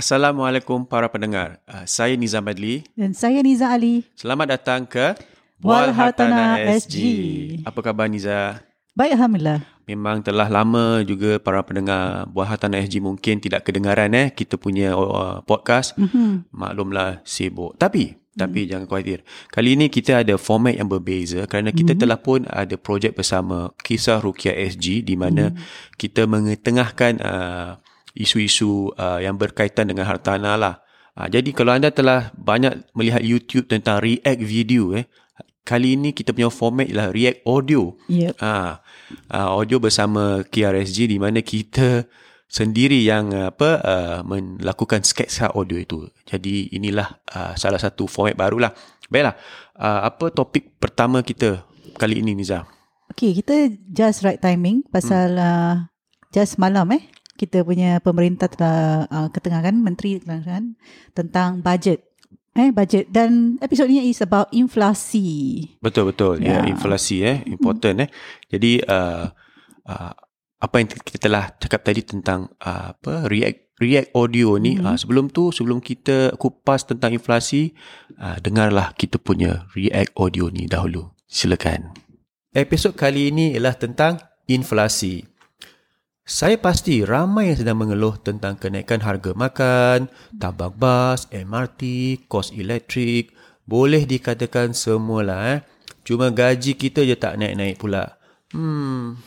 Assalamualaikum 0.00 0.88
para 0.88 1.12
pendengar. 1.12 1.60
Uh, 1.68 1.84
saya 1.84 2.16
Nizam 2.16 2.40
Adli. 2.48 2.88
Dan 2.96 3.12
saya 3.12 3.44
Niza 3.44 3.68
Ali. 3.68 4.08
Selamat 4.16 4.56
datang 4.56 4.88
ke 4.88 5.12
Wal 5.60 5.92
Hartanah 5.92 6.56
SG. 6.80 6.96
Apa 7.68 7.84
khabar 7.84 8.08
Niza? 8.08 8.64
Baik, 8.96 9.20
Alhamdulillah. 9.20 9.60
Memang 9.84 10.24
telah 10.24 10.48
lama 10.48 11.04
juga 11.04 11.36
para 11.36 11.60
pendengar 11.60 12.24
Buah 12.32 12.56
SG 12.56 12.96
mungkin 12.96 13.44
tidak 13.44 13.68
kedengaran 13.68 14.16
eh 14.16 14.32
kita 14.32 14.56
punya 14.56 14.96
uh, 14.96 15.44
podcast. 15.44 15.92
Mm-hmm. 16.00 16.48
Maklumlah 16.48 17.20
sibuk. 17.28 17.76
Tapi 17.76 18.16
tapi 18.32 18.64
mm. 18.64 18.68
jangan 18.72 18.86
khawatir. 18.88 19.20
Kali 19.52 19.76
ini 19.76 19.92
kita 19.92 20.24
ada 20.24 20.40
format 20.40 20.80
yang 20.80 20.88
berbeza 20.88 21.44
kerana 21.44 21.76
kita 21.76 21.92
mm. 21.92 22.00
telah 22.00 22.16
pun 22.16 22.48
ada 22.48 22.80
projek 22.80 23.20
bersama 23.20 23.68
Kisah 23.84 24.24
Rukia 24.24 24.56
SG 24.56 25.04
di 25.04 25.12
mana 25.12 25.52
mm. 25.52 25.60
kita 26.00 26.24
mengetengahkan 26.24 27.20
uh, 27.20 27.89
isu-isu 28.14 28.90
uh, 28.98 29.18
yang 29.22 29.38
berkaitan 29.38 29.90
dengan 29.90 30.06
hartanah 30.06 30.56
lah. 30.58 30.74
Uh, 31.14 31.26
jadi 31.26 31.50
kalau 31.54 31.74
anda 31.74 31.90
telah 31.90 32.30
banyak 32.34 32.86
melihat 32.94 33.22
YouTube 33.22 33.66
tentang 33.66 34.02
react 34.02 34.40
video 34.40 34.94
eh, 34.94 35.06
kali 35.66 35.94
ini 35.94 36.10
kita 36.16 36.34
punya 36.34 36.50
format 36.50 36.86
ialah 36.86 37.10
react 37.14 37.42
audio. 37.46 37.94
Yep. 38.10 38.38
Uh, 38.40 38.78
uh, 39.30 39.48
audio 39.54 39.78
bersama 39.78 40.42
KRSG 40.46 41.10
di 41.10 41.18
mana 41.18 41.42
kita 41.42 42.06
sendiri 42.50 42.98
yang 43.06 43.30
apa 43.30 43.78
uh, 43.78 44.18
melakukan 44.26 45.06
sketsa 45.06 45.54
audio 45.54 45.78
itu. 45.78 46.10
Jadi 46.26 46.74
inilah 46.74 47.22
uh, 47.30 47.54
salah 47.54 47.78
satu 47.78 48.10
format 48.10 48.34
barulah. 48.34 48.74
Baiklah, 49.06 49.38
uh, 49.78 50.06
apa 50.10 50.34
topik 50.34 50.78
pertama 50.82 51.22
kita 51.22 51.62
kali 51.94 52.22
ini 52.22 52.34
Niza? 52.34 52.66
Okay, 53.10 53.34
kita 53.34 53.74
just 53.90 54.22
right 54.22 54.38
timing 54.38 54.86
pasal 54.86 55.34
hmm. 55.34 55.42
uh, 55.42 55.74
just 56.30 56.58
malam 56.62 56.94
eh 56.94 57.02
kita 57.40 57.64
punya 57.64 58.04
pemerintah 58.04 58.52
telah 58.52 59.08
uh, 59.08 59.28
ketengahkan 59.32 59.80
menteri 59.80 60.20
ketengahkan 60.20 60.76
tentang 61.16 61.64
budget. 61.64 62.04
Eh 62.52 62.68
budget. 62.68 63.08
Dan 63.08 63.56
episod 63.64 63.88
ini 63.88 64.12
is 64.12 64.20
about 64.20 64.52
inflasi. 64.52 65.64
Betul 65.80 66.12
betul. 66.12 66.44
Ya 66.44 66.60
yeah, 66.60 66.62
inflasi 66.68 67.24
eh. 67.24 67.40
Important 67.48 68.04
eh. 68.04 68.08
Jadi 68.52 68.84
uh, 68.84 69.24
uh, 69.88 70.12
apa 70.60 70.74
yang 70.76 70.92
kita 70.92 71.16
telah 71.16 71.48
cakap 71.56 71.80
tadi 71.80 72.04
tentang 72.04 72.52
uh, 72.60 72.92
apa 72.92 73.24
react 73.32 73.72
react 73.80 74.12
audio 74.12 74.60
ni 74.60 74.76
mm-hmm. 74.76 74.92
uh, 74.92 74.96
sebelum 75.00 75.32
tu 75.32 75.48
sebelum 75.48 75.80
kita 75.80 76.36
kupas 76.36 76.84
tentang 76.84 77.16
inflasi 77.16 77.72
uh, 78.20 78.36
dengarlah 78.44 78.92
kita 78.92 79.16
punya 79.16 79.64
react 79.72 80.12
audio 80.20 80.52
ni 80.52 80.68
dahulu. 80.68 81.08
Silakan. 81.24 81.96
Episod 82.52 82.92
kali 82.92 83.32
ini 83.32 83.56
ialah 83.56 83.78
tentang 83.78 84.20
inflasi 84.50 85.24
saya 86.30 86.62
pasti 86.62 87.02
ramai 87.02 87.50
yang 87.50 87.58
sedang 87.58 87.82
mengeluh 87.82 88.14
tentang 88.22 88.54
kenaikan 88.54 89.02
harga 89.02 89.34
makan, 89.34 90.06
tambang 90.38 90.70
bas, 90.78 91.26
MRT, 91.34 91.82
kos 92.30 92.54
elektrik. 92.54 93.34
Boleh 93.66 94.06
dikatakan 94.06 94.70
semualah 94.70 95.58
eh. 95.58 95.60
Cuma 96.06 96.30
gaji 96.30 96.78
kita 96.78 97.02
je 97.02 97.18
tak 97.18 97.34
naik-naik 97.34 97.82
pula. 97.82 98.14
Hmm. 98.54 99.18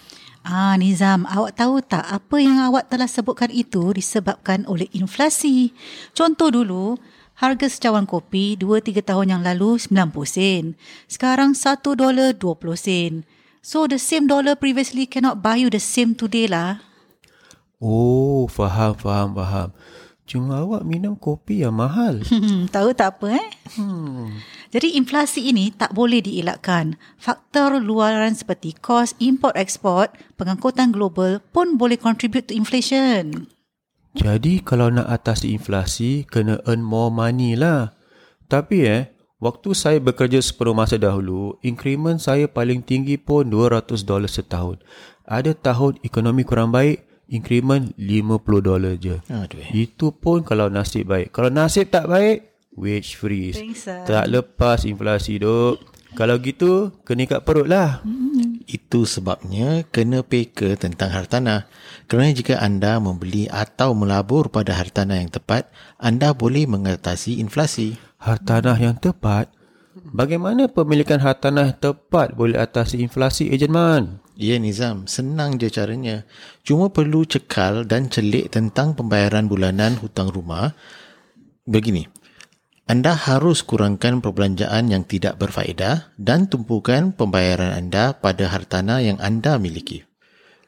Ah 0.47 0.79
Nizam, 0.79 1.27
awak 1.27 1.59
tahu 1.59 1.83
tak 1.83 2.07
apa 2.07 2.39
yang 2.39 2.63
awak 2.71 2.87
telah 2.87 3.11
sebutkan 3.11 3.51
itu 3.51 3.91
disebabkan 3.91 4.63
oleh 4.63 4.87
inflasi. 4.95 5.75
Contoh 6.15 6.55
dulu, 6.55 6.95
harga 7.35 7.67
secawan 7.67 8.07
kopi 8.07 8.55
2-3 8.55 9.03
tahun 9.03 9.27
yang 9.27 9.41
lalu 9.43 9.75
90 9.75 10.07
sen. 10.23 10.63
Sekarang 11.11 11.51
1 11.51 11.83
dolar 11.99 12.31
20 12.31 12.79
sen. 12.79 13.27
So 13.59 13.91
the 13.91 13.99
same 13.99 14.31
dollar 14.31 14.55
previously 14.55 15.03
cannot 15.03 15.43
buy 15.43 15.59
you 15.59 15.67
the 15.67 15.83
same 15.83 16.15
today 16.15 16.47
lah. 16.47 16.92
Oh, 17.83 18.47
faham, 18.47 18.95
faham, 18.95 19.35
faham. 19.35 19.75
Cuma 20.23 20.63
awak 20.63 20.87
minum 20.87 21.19
kopi 21.19 21.67
yang 21.67 21.75
mahal. 21.75 22.23
Hmm, 22.23 22.63
tahu 22.73 22.95
tak 22.95 23.19
apa 23.19 23.43
eh? 23.43 23.47
Hmm. 23.75 24.39
Jadi 24.71 24.95
inflasi 24.95 25.51
ini 25.51 25.67
tak 25.75 25.91
boleh 25.91 26.23
dielakkan. 26.23 26.95
Faktor 27.19 27.83
luaran 27.83 28.31
seperti 28.31 28.71
kos 28.79 29.19
import-export, 29.19 30.15
pengangkutan 30.39 30.95
global 30.95 31.43
pun 31.51 31.75
boleh 31.75 31.99
contribute 31.99 32.47
to 32.47 32.55
inflation. 32.55 33.51
Jadi 34.15 34.63
kalau 34.63 34.87
nak 34.87 35.11
atasi 35.11 35.51
inflasi, 35.51 36.23
kena 36.23 36.63
earn 36.63 36.79
more 36.79 37.11
money 37.11 37.59
lah. 37.59 37.91
Tapi 38.47 38.77
eh, 38.87 39.11
waktu 39.43 39.75
saya 39.75 39.99
bekerja 39.99 40.39
sepenuh 40.39 40.71
masa 40.71 40.95
dahulu, 40.95 41.59
increment 41.59 42.23
saya 42.23 42.47
paling 42.47 42.79
tinggi 42.79 43.19
pun 43.19 43.51
200 43.51 44.07
dolar 44.07 44.31
setahun. 44.31 44.79
Ada 45.27 45.51
tahun 45.51 45.99
ekonomi 46.05 46.47
kurang 46.47 46.71
baik, 46.71 47.12
increment 47.29 47.93
50 47.95 48.61
dolar 48.63 48.95
je. 48.99 49.19
Aduh. 49.31 49.63
Itu 49.71 50.11
pun 50.15 50.43
kalau 50.43 50.67
nasib 50.67 51.07
baik. 51.07 51.31
Kalau 51.31 51.49
nasib 51.53 51.87
tak 51.93 52.09
baik, 52.09 52.69
wage 52.75 53.15
freeze. 53.15 53.59
Pingsan. 53.59 54.05
Tak 54.05 54.25
lepas 54.29 54.83
inflasi 54.83 55.39
duk. 55.39 55.79
Kalau 56.13 56.37
gitu, 56.37 56.93
kena 57.09 57.25
ikat 57.25 57.41
perut 57.41 57.65
lah. 57.65 58.05
Hmm. 58.05 58.61
Itu 58.69 59.09
sebabnya 59.09 59.81
kena 59.89 60.21
peka 60.21 60.77
tentang 60.77 61.09
hartanah. 61.09 61.65
Kerana 62.05 62.29
jika 62.29 62.61
anda 62.61 63.01
membeli 63.01 63.49
atau 63.49 63.97
melabur 63.97 64.53
pada 64.53 64.77
hartanah 64.77 65.17
yang 65.17 65.33
tepat, 65.33 65.73
anda 65.97 66.37
boleh 66.37 66.69
mengatasi 66.69 67.41
inflasi. 67.41 67.97
Hartanah 68.21 68.77
yang 68.77 68.93
tepat? 69.01 69.49
Bagaimana 69.93 70.65
pemilikan 70.65 71.21
hartanah 71.21 71.77
tepat 71.77 72.33
boleh 72.33 72.57
atasi 72.57 72.97
inflasi, 73.05 73.53
Ejen 73.53 73.69
Man? 73.69 74.23
Ya 74.33 74.57
Nizam, 74.57 75.05
senang 75.05 75.61
je 75.61 75.69
caranya. 75.69 76.25
Cuma 76.65 76.89
perlu 76.89 77.21
cekal 77.29 77.85
dan 77.85 78.09
celik 78.09 78.49
tentang 78.49 78.97
pembayaran 78.97 79.45
bulanan 79.45 79.93
hutang 80.01 80.33
rumah. 80.33 80.73
Begini, 81.69 82.09
anda 82.89 83.13
harus 83.13 83.61
kurangkan 83.61 84.17
perbelanjaan 84.17 84.89
yang 84.89 85.05
tidak 85.05 85.37
berfaedah 85.37 86.09
dan 86.17 86.49
tumpukan 86.49 87.13
pembayaran 87.13 87.77
anda 87.77 88.17
pada 88.17 88.49
hartanah 88.49 88.97
yang 89.05 89.21
anda 89.21 89.61
miliki. 89.61 90.01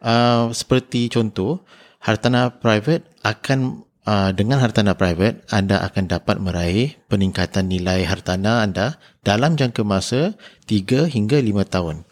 Uh, 0.06 0.54
seperti 0.54 1.10
contoh, 1.10 1.66
hartanah 2.06 2.62
private 2.62 3.10
akan 3.26 3.85
uh, 4.06 4.32
dengan 4.32 4.62
hartanah 4.62 4.96
private 4.96 5.44
anda 5.52 5.82
akan 5.82 6.06
dapat 6.08 6.38
meraih 6.40 6.96
peningkatan 7.12 7.68
nilai 7.68 8.06
hartanah 8.06 8.64
anda 8.64 9.02
dalam 9.26 9.58
jangka 9.60 9.84
masa 9.84 10.38
3 10.70 11.12
hingga 11.12 11.42
5 11.42 11.74
tahun 11.74 12.06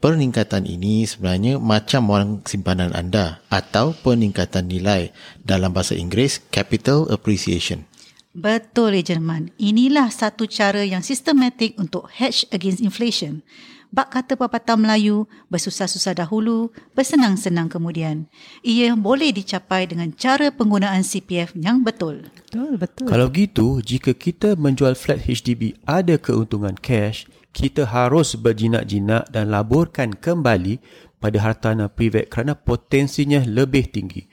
peningkatan 0.00 0.64
ini 0.64 1.04
sebenarnya 1.04 1.60
macam 1.60 2.08
wang 2.08 2.30
simpanan 2.48 2.96
anda 2.96 3.44
atau 3.52 3.92
peningkatan 3.92 4.66
nilai 4.66 5.12
dalam 5.44 5.76
bahasa 5.76 5.92
Inggeris 5.92 6.40
capital 6.48 7.06
appreciation. 7.12 7.84
Betul, 8.32 8.96
Jerman. 9.04 9.52
Inilah 9.60 10.08
satu 10.08 10.48
cara 10.48 10.86
yang 10.86 11.04
sistematik 11.04 11.76
untuk 11.76 12.08
hedge 12.08 12.48
against 12.48 12.80
inflation. 12.80 13.44
Bak 13.90 14.14
kata 14.14 14.38
pepatah 14.38 14.78
Melayu, 14.78 15.26
bersusah-susah 15.50 16.14
dahulu, 16.14 16.70
bersenang-senang 16.94 17.66
kemudian. 17.66 18.30
Ia 18.62 18.94
boleh 18.94 19.34
dicapai 19.34 19.90
dengan 19.90 20.14
cara 20.14 20.54
penggunaan 20.54 21.02
CPF 21.02 21.58
yang 21.58 21.82
betul. 21.82 22.30
Betul, 22.46 22.78
betul. 22.78 23.10
Kalau 23.10 23.26
gitu, 23.34 23.82
jika 23.82 24.14
kita 24.14 24.54
menjual 24.54 24.94
flat 24.94 25.26
HDB 25.26 25.74
ada 25.90 26.14
keuntungan 26.22 26.78
cash, 26.78 27.26
kita 27.50 27.82
harus 27.90 28.38
berjinak-jinak 28.38 29.26
dan 29.34 29.50
laburkan 29.50 30.14
kembali 30.14 30.78
pada 31.18 31.42
hartanah 31.42 31.90
privat 31.90 32.30
kerana 32.30 32.54
potensinya 32.54 33.42
lebih 33.42 33.90
tinggi. 33.90 34.30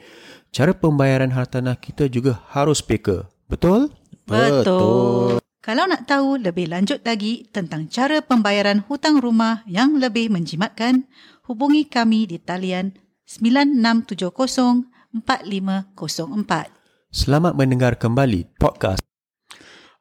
Cara 0.53 0.77
pembayaran 0.77 1.33
hartanah 1.33 1.75
kita 1.81 2.05
juga 2.07 2.45
harus 2.53 2.85
peka. 2.85 3.25
Betul? 3.49 3.89
Betul. 4.29 5.41
Kalau 5.61 5.89
nak 5.89 6.05
tahu 6.05 6.37
lebih 6.37 6.69
lanjut 6.69 7.01
lagi 7.01 7.49
tentang 7.49 7.89
cara 7.89 8.21
pembayaran 8.21 8.85
hutang 8.85 9.17
rumah 9.17 9.65
yang 9.65 9.97
lebih 9.97 10.29
menjimatkan, 10.29 11.09
hubungi 11.49 11.89
kami 11.89 12.29
di 12.29 12.37
talian 12.37 12.93
9670 13.25 14.85
4504. 15.25 16.69
Selamat 17.09 17.53
mendengar 17.57 17.97
kembali 17.97 18.53
podcast 18.61 19.01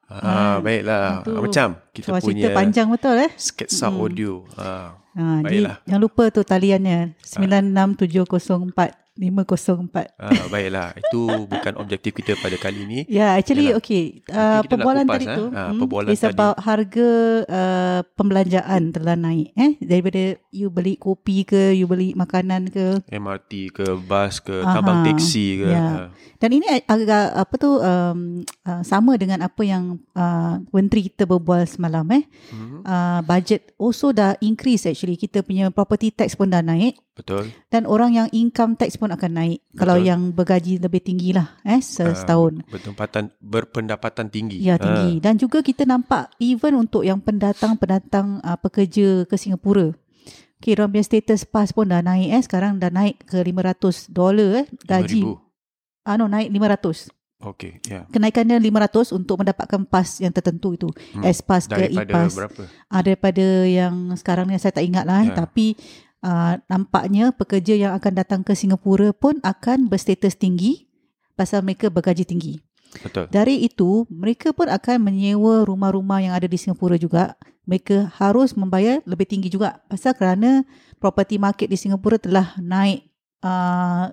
Ah, 0.07 0.63
baiklah. 0.63 1.19
Itu. 1.19 1.35
Macam 1.35 1.67
kita 1.91 2.07
Cuma 2.15 2.19
punya 2.23 2.47
cerita 2.47 2.55
panjang 2.55 2.87
betul 2.87 3.15
eh. 3.19 3.31
Sketsa 3.35 3.91
hmm. 3.91 3.99
audio. 3.99 4.47
Ah, 4.55 4.95
ah 5.19 5.43
baiklah. 5.43 5.83
Jangan 5.83 5.99
lupa 5.99 6.23
tu 6.31 6.47
taliannya 6.47 7.19
96704 7.27 9.06
504. 9.17 10.15
Ah, 10.21 10.45
baiklah. 10.47 10.93
Itu 10.95 11.49
bukan 11.49 11.73
objektif 11.81 12.13
kita 12.13 12.37
pada 12.37 12.55
kali 12.55 12.85
ini. 12.85 12.99
Ya, 13.09 13.19
yeah, 13.19 13.31
actually 13.35 13.73
Yalah. 13.73 13.81
okay. 13.81 14.03
Uh, 14.29 14.61
perbualan 14.63 15.05
tadi 15.09 15.25
tu 15.25 15.45
eh? 15.49 15.57
hmm, 15.57 15.79
perbualan 15.81 16.09
is 16.13 16.23
about 16.23 16.57
harga 16.61 17.09
uh, 17.49 17.99
pembelanjaan 18.13 18.93
telah 18.93 19.17
naik. 19.17 19.51
Eh? 19.57 19.81
Daripada 19.81 20.37
you 20.53 20.69
beli 20.69 20.95
kopi 20.95 21.43
ke, 21.43 21.73
you 21.73 21.89
beli 21.89 22.13
makanan 22.13 22.69
ke. 22.69 23.01
MRT 23.09 23.73
ke, 23.73 23.85
bas 24.05 24.37
ke, 24.37 24.61
Aha, 24.61 24.77
tambang 24.77 25.01
teksi 25.03 25.65
ke. 25.65 25.69
Yeah. 25.73 26.13
Dan 26.37 26.49
ini 26.53 26.69
agak 26.85 27.33
apa 27.33 27.53
tu 27.57 27.81
um, 27.81 28.45
uh, 28.61 28.83
sama 28.85 29.17
dengan 29.17 29.41
apa 29.41 29.65
yang 29.65 29.97
uh, 30.13 30.61
menteri 30.69 31.09
kita 31.09 31.25
berbual 31.25 31.65
semalam. 31.65 32.05
Eh? 32.13 32.23
Hmm. 32.53 32.85
Uh, 32.85 33.19
budget 33.25 33.73
also 33.81 34.13
dah 34.13 34.37
increase 34.45 34.85
actually. 34.85 35.17
Kita 35.17 35.41
punya 35.41 35.73
property 35.73 36.13
tax 36.13 36.37
pun 36.37 36.53
dah 36.53 36.61
naik. 36.61 37.01
Betul. 37.17 37.49
Dan 37.73 37.89
orang 37.89 38.13
yang 38.13 38.27
income 38.29 38.77
tax 38.77 38.93
pun 39.01 39.06
pun 39.07 39.15
akan 39.15 39.31
naik. 39.31 39.59
Betul. 39.63 39.77
Kalau 39.79 39.95
yang 40.03 40.21
bergaji 40.35 40.83
lebih 40.83 40.99
tinggi 40.99 41.31
lah 41.31 41.55
eh 41.63 41.79
setahun. 41.79 42.67
Uh, 42.67 42.75
bertempatan 42.75 43.31
berpendapatan 43.39 44.27
tinggi. 44.27 44.59
Ya 44.59 44.75
tinggi. 44.75 45.17
Uh. 45.17 45.23
Dan 45.23 45.39
juga 45.39 45.63
kita 45.63 45.87
nampak 45.87 46.35
even 46.43 46.75
untuk 46.75 47.07
yang 47.07 47.23
pendatang-pendatang 47.23 48.43
uh, 48.43 48.59
pekerja 48.59 49.23
ke 49.23 49.39
Singapura. 49.39 49.95
Okay, 50.57 50.73
orang 50.73 50.89
punya 50.89 51.05
status 51.05 51.45
PAS 51.45 51.69
pun 51.71 51.87
dah 51.87 52.01
naik 52.01 52.33
eh. 52.33 52.41
Sekarang 52.41 52.81
dah 52.81 52.89
naik 52.89 53.23
ke 53.29 53.39
500 53.39 54.09
dolar 54.09 54.65
eh. 54.65 54.65
Gaji. 54.89 55.21
5,000. 55.23 56.09
Ah, 56.09 56.17
no, 56.17 56.25
naik 56.25 56.49
500. 56.49 57.13
Okay, 57.37 57.77
ya. 57.85 58.01
Yeah. 58.01 58.03
Kenaikannya 58.09 58.57
500 58.57 59.13
untuk 59.13 59.37
mendapatkan 59.37 59.85
PAS 59.85 60.25
yang 60.25 60.33
tertentu 60.33 60.73
itu. 60.73 60.89
Hmm. 61.13 61.21
S-PAS 61.21 61.69
ke 61.69 61.93
E-PAS. 61.93 62.33
berapa? 62.33 62.61
Ah, 62.89 63.05
daripada 63.05 63.45
yang 63.69 64.17
sekarang 64.17 64.49
ni 64.49 64.57
saya 64.57 64.73
tak 64.73 64.89
ingat 64.89 65.05
lah. 65.05 65.21
Yeah. 65.21 65.37
Tapi 65.37 65.77
uh, 66.27 66.59
nampaknya 66.67 67.31
pekerja 67.31 67.79
yang 67.79 67.95
akan 67.95 68.13
datang 68.19 68.41
ke 68.43 68.51
Singapura 68.51 69.15
pun 69.15 69.39
akan 69.39 69.87
berstatus 69.87 70.35
tinggi 70.35 70.91
pasal 71.39 71.63
mereka 71.63 71.87
bergaji 71.87 72.27
tinggi. 72.27 72.59
Betul. 72.99 73.29
Dari 73.31 73.63
itu, 73.63 74.03
mereka 74.09 74.51
pun 74.51 74.67
akan 74.67 74.97
menyewa 74.99 75.63
rumah-rumah 75.63 76.23
yang 76.23 76.33
ada 76.33 76.49
di 76.49 76.57
Singapura 76.57 76.97
juga. 76.99 77.37
Mereka 77.67 78.15
harus 78.15 78.55
membayar 78.55 79.03
lebih 79.03 79.27
tinggi 79.27 79.51
juga. 79.51 79.83
Pasal 79.91 80.15
kerana 80.15 80.63
property 80.97 81.35
market 81.37 81.67
di 81.67 81.77
Singapura 81.77 82.15
telah 82.17 82.55
naik 82.57 83.05
uh, 83.43 84.09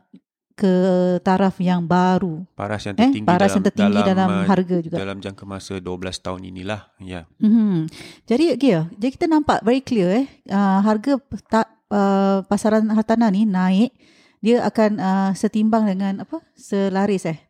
ke 0.55 0.75
taraf 1.26 1.58
yang 1.58 1.82
baru. 1.82 2.46
Paras 2.55 2.87
yang 2.87 2.94
tertinggi, 2.94 3.26
eh, 3.26 3.31
paras 3.31 3.50
dalam, 3.50 3.55
yang 3.58 3.64
tertinggi 3.66 3.99
dalam, 3.99 4.11
dalam 4.14 4.31
uh, 4.31 4.46
harga 4.46 4.76
juga. 4.78 4.96
Dalam 5.02 5.19
jangka 5.19 5.44
masa 5.46 5.72
12 5.82 6.26
tahun 6.26 6.40
inilah. 6.46 6.81
Ya. 7.02 7.26
Mm-hmm. 7.43 7.78
Jadi, 8.26 8.44
okay, 8.55 8.72
jadi 8.94 9.11
kita 9.19 9.26
nampak 9.26 9.66
very 9.66 9.82
clear 9.82 10.22
eh, 10.22 10.26
uh, 10.50 10.78
harga 10.82 11.19
ta, 11.50 11.74
uh, 11.90 12.44
pasaran 12.46 12.86
hartanah 12.92 13.28
ni 13.32 13.44
naik. 13.48 13.92
Dia 14.44 14.60
akan 14.69 14.90
uh, 15.00 15.31
setimbang 15.32 15.88
dengan 15.88 16.22
apa? 16.22 16.44
Selaris 16.52 17.25
eh. 17.25 17.40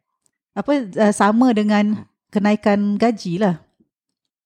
Apa 0.55 0.87
uh, 0.87 1.13
sama 1.15 1.51
dengan 1.51 2.07
kenaikan 2.31 2.95
gaji 2.95 3.43
lah. 3.43 3.63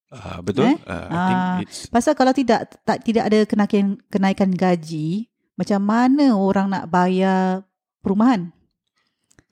Uh, 0.08 0.40
betul. 0.40 0.72
Eh? 0.72 0.76
Uh, 0.88 1.12
uh, 1.12 1.56
pasal 1.92 2.16
kalau 2.16 2.32
tidak 2.32 2.72
tak 2.88 3.04
tidak 3.04 3.28
ada 3.28 3.44
kenaikan 3.44 4.00
kenaikan 4.08 4.48
gaji, 4.48 5.28
macam 5.60 5.80
mana 5.84 6.32
orang 6.32 6.72
nak 6.72 6.88
bayar 6.88 7.68
perumahan. 8.00 8.48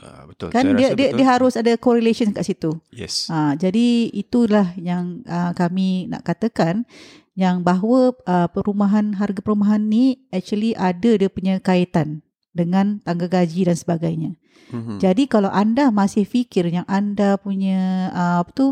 Uh, 0.00 0.28
betul. 0.32 0.48
Kan 0.52 0.64
Saya 0.64 0.76
dia 0.76 0.88
rasa 0.88 0.96
dia 0.96 1.08
betul. 1.08 1.16
dia 1.16 1.26
harus 1.28 1.54
ada 1.56 1.72
correlation 1.76 2.28
kat 2.32 2.44
situ. 2.48 2.72
Yes. 2.92 3.28
Uh, 3.28 3.52
jadi 3.56 4.12
itulah 4.12 4.72
yang 4.80 5.20
uh, 5.28 5.52
kami 5.52 6.08
nak 6.08 6.24
katakan 6.24 6.88
yang 7.36 7.60
bahawa 7.60 8.16
uh, 8.24 8.48
perumahan 8.48 9.12
harga 9.20 9.44
perumahan 9.44 9.84
ni 9.84 10.24
actually 10.32 10.72
ada 10.72 11.20
dia 11.20 11.28
punya 11.28 11.60
kaitan 11.60 12.24
dengan 12.56 13.04
tangga 13.04 13.28
gaji 13.28 13.68
dan 13.68 13.76
sebagainya. 13.76 14.30
Mm-hmm. 14.72 14.98
Jadi 14.98 15.28
kalau 15.28 15.52
anda 15.52 15.92
masih 15.92 16.24
fikir 16.24 16.72
yang 16.72 16.88
anda 16.88 17.36
punya 17.36 18.08
uh, 18.10 18.40
apa 18.40 18.50
tu 18.56 18.66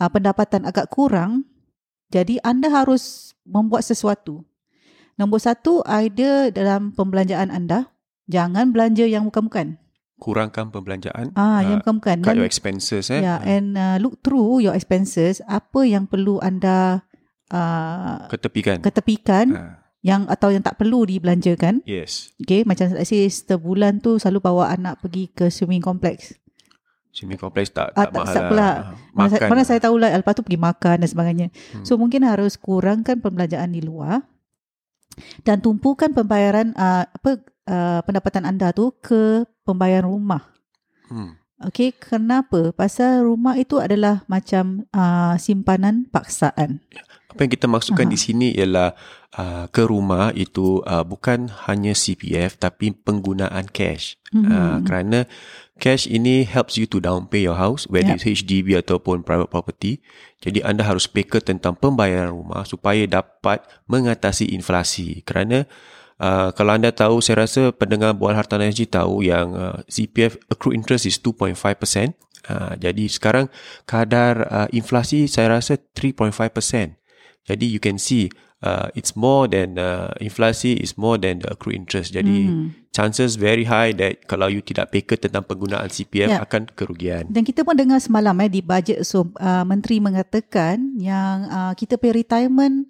uh, 0.00 0.10
pendapatan 0.10 0.64
agak 0.64 0.88
kurang, 0.88 1.44
jadi 2.08 2.40
anda 2.40 2.72
harus 2.72 3.36
membuat 3.44 3.84
sesuatu. 3.84 4.40
Nombor 5.20 5.44
satu, 5.44 5.84
idea 5.84 6.48
dalam 6.48 6.96
pembelanjaan 6.96 7.52
anda 7.52 7.92
Jangan 8.30 8.70
belanja 8.70 9.04
yang 9.04 9.26
bukan-bukan. 9.26 9.76
Kurangkan 10.22 10.70
pembelanjaan. 10.70 11.34
Ah, 11.34 11.58
uh, 11.58 11.60
yang 11.66 11.78
bukan-bukan. 11.82 12.22
Cut 12.22 12.38
your 12.38 12.46
expenses 12.46 13.10
eh. 13.10 13.20
Yeah, 13.20 13.42
and 13.42 13.74
uh, 13.74 13.98
look 13.98 14.22
through 14.22 14.62
your 14.62 14.72
expenses. 14.72 15.42
Apa 15.50 15.82
yang 15.82 16.06
perlu 16.06 16.38
anda 16.38 17.02
uh, 17.52 18.26
ketepikan. 18.32 18.80
Ketepikan. 18.80 19.46
Uh. 19.52 19.74
Yang 20.02 20.34
atau 20.34 20.50
yang 20.50 20.66
tak 20.66 20.82
perlu 20.82 21.06
dibelanjakan. 21.06 21.78
Yes. 21.86 22.34
Okay, 22.42 22.66
macam 22.66 22.90
let's 22.90 23.06
say 23.06 23.22
sebulan 23.22 24.02
tu 24.02 24.18
selalu 24.18 24.42
bawa 24.42 24.74
anak 24.74 24.98
pergi 24.98 25.30
ke 25.30 25.46
swimming 25.46 25.78
complex. 25.78 26.34
Swimming 27.14 27.38
complex 27.38 27.70
tak, 27.70 27.94
tak, 27.94 28.00
ah, 28.00 28.10
tak 28.10 28.12
mahal 28.18 28.34
tak 28.34 28.44
pula. 28.50 28.58
lah. 28.58 28.74
Mana, 29.14 29.28
saya, 29.30 29.40
mana 29.46 29.62
saya 29.62 29.78
tahu 29.78 29.96
lah, 30.02 30.10
lepas 30.16 30.34
tu 30.34 30.42
pergi 30.42 30.58
makan 30.58 30.96
dan 31.04 31.08
sebagainya. 31.12 31.46
Hmm. 31.70 31.84
So 31.86 31.94
mungkin 32.00 32.26
harus 32.26 32.58
kurangkan 32.58 33.22
pembelanjaan 33.22 33.70
di 33.70 33.78
luar 33.78 34.26
dan 35.44 35.60
tumpukan 35.60 36.10
pembayaran 36.16 36.72
uh, 36.72 37.04
apa 37.04 37.30
uh, 37.68 38.00
pendapatan 38.02 38.48
anda 38.48 38.72
tu 38.72 38.96
ke 38.98 39.44
pembayaran 39.62 40.08
rumah. 40.08 40.50
Hmm. 41.12 41.36
Okey, 41.62 41.94
kenapa? 41.94 42.74
Pasal 42.74 43.22
rumah 43.22 43.54
itu 43.54 43.78
adalah 43.78 44.26
macam 44.26 44.82
uh, 44.90 45.38
simpanan 45.38 46.10
paksaan. 46.10 46.82
Apa 47.32 47.48
yang 47.48 47.52
kita 47.52 47.66
maksudkan 47.66 48.06
Aha. 48.06 48.12
di 48.12 48.18
sini 48.20 48.46
ialah 48.52 48.92
uh, 49.40 49.64
ke 49.72 49.82
rumah 49.88 50.30
itu 50.36 50.84
uh, 50.84 51.00
bukan 51.00 51.48
hanya 51.64 51.96
CPF 51.96 52.60
tapi 52.60 52.92
penggunaan 52.92 53.72
cash. 53.72 54.20
Mm-hmm. 54.36 54.52
Uh, 54.52 54.78
kerana 54.84 55.18
cash 55.80 56.04
ini 56.04 56.44
helps 56.44 56.76
you 56.76 56.84
to 56.84 57.00
down 57.00 57.26
pay 57.26 57.48
your 57.48 57.56
house 57.56 57.88
whether 57.88 58.12
yep. 58.12 58.20
it's 58.20 58.28
HDB 58.28 58.76
ataupun 58.76 59.24
private 59.24 59.48
property. 59.48 60.04
Jadi 60.44 60.60
anda 60.60 60.84
harus 60.84 61.08
peka 61.08 61.40
tentang 61.40 61.74
pembayaran 61.74 62.36
rumah 62.36 62.68
supaya 62.68 63.08
dapat 63.08 63.64
mengatasi 63.88 64.52
inflasi. 64.52 65.24
Kerana 65.24 65.64
Uh, 66.22 66.54
kalau 66.54 66.78
anda 66.78 66.94
tahu, 66.94 67.18
saya 67.18 67.42
rasa 67.42 67.74
pendengar 67.74 68.14
Bual 68.14 68.38
Hartanah 68.38 68.70
SG 68.70 68.86
tahu 68.86 69.26
yang 69.26 69.58
uh, 69.58 69.82
CPF 69.90 70.38
accrued 70.46 70.78
interest 70.78 71.10
is 71.10 71.18
2.5%. 71.18 71.58
Uh, 72.46 72.78
jadi 72.78 73.10
sekarang 73.10 73.50
kadar 73.90 74.46
uh, 74.46 74.68
inflasi 74.70 75.26
saya 75.26 75.58
rasa 75.58 75.82
3.5%. 75.98 77.01
Jadi 77.46 77.66
you 77.66 77.82
can 77.82 77.98
see 77.98 78.30
uh, 78.62 78.88
it's 78.94 79.18
more 79.18 79.50
than 79.50 79.76
uh, 79.76 80.14
inflasi 80.22 80.78
is 80.78 80.94
more 80.94 81.18
than 81.18 81.42
the 81.42 81.50
accrued 81.50 81.74
interest. 81.74 82.14
Jadi 82.14 82.48
mm. 82.48 82.66
chances 82.94 83.34
very 83.34 83.66
high 83.66 83.90
that 83.92 84.24
kalau 84.30 84.46
you 84.46 84.62
tidak 84.62 84.94
peka 84.94 85.18
tentang 85.18 85.42
penggunaan 85.42 85.90
CPF 85.90 86.38
yeah. 86.38 86.40
akan 86.42 86.70
kerugian. 86.72 87.26
Dan 87.28 87.42
kita 87.42 87.66
pun 87.66 87.74
dengar 87.74 87.98
semalam 87.98 88.38
eh 88.40 88.50
di 88.50 88.62
budget 88.62 89.02
so 89.02 89.28
uh, 89.42 89.66
menteri 89.66 89.98
mengatakan 89.98 90.94
yang 90.96 91.50
uh, 91.50 91.72
kita 91.74 91.98
pay 91.98 92.14
retirement 92.14 92.86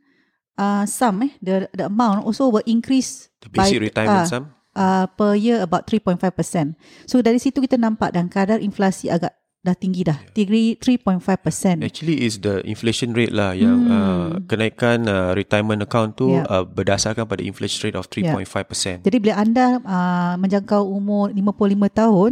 uh, 0.60 0.84
sum 0.84 1.25
eh 1.25 1.32
the 1.40 1.66
the 1.72 1.88
amount 1.88 2.28
also 2.28 2.52
will 2.52 2.64
increase 2.69 3.32
the 3.40 3.48
basic 3.48 3.81
by, 3.81 3.88
retirement 3.88 4.26
uh, 4.26 4.31
sum 4.31 4.44
uh, 4.76 5.08
per 5.08 5.34
year 5.37 5.60
about 5.64 5.88
3.5%. 5.88 6.76
So 7.08 7.20
dari 7.25 7.40
situ 7.40 7.64
kita 7.64 7.81
nampak 7.81 8.12
dan 8.12 8.28
kadar 8.28 8.60
inflasi 8.60 9.08
agak 9.08 9.32
dah 9.62 9.79
tinggi 9.79 10.03
dah. 10.03 10.19
Yeah. 10.35 10.75
3.5%. 10.79 11.87
Actually 11.87 12.26
is 12.26 12.43
the 12.43 12.67
inflation 12.67 13.14
rate 13.14 13.31
lah 13.31 13.55
yang 13.55 13.87
hmm. 13.87 13.94
uh, 13.94 14.31
kenaikan 14.50 15.06
uh, 15.06 15.31
retirement 15.39 15.86
account 15.86 16.19
tu 16.19 16.34
yeah. 16.34 16.43
uh, 16.51 16.67
berdasarkan 16.67 17.31
pada 17.31 17.46
inflation 17.46 17.86
rate 17.86 17.98
of 17.98 18.10
3.5%. 18.10 18.43
Yeah. 18.43 18.98
Jadi 19.06 19.17
bila 19.22 19.34
anda 19.39 19.79
uh, 19.86 20.34
menjangkau 20.43 20.82
umur 20.82 21.31
55 21.31 21.79
tahun, 21.94 22.31